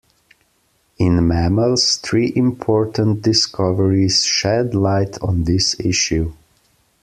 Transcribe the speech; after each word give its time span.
In 0.97 1.27
mammals, 1.27 1.97
three 1.97 2.33
important 2.35 3.21
discoveries 3.21 4.23
shed 4.23 4.73
light 4.73 5.19
on 5.21 5.43
this 5.43 5.79
issue. 5.79 6.33